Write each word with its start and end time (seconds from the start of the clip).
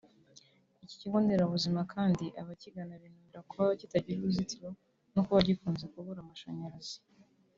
Iki 0.83 0.95
kigo 1.01 1.17
nderabuzima 1.23 1.81
kandi 1.93 2.25
abakigana 2.41 2.93
binubira 3.01 3.39
kuba 3.49 3.67
kitagira 3.79 4.17
uruzitiro 4.19 4.69
no 5.13 5.21
kuba 5.25 5.39
gikunze 5.47 5.85
kubura 5.93 6.19
amashanyarazi 6.21 6.95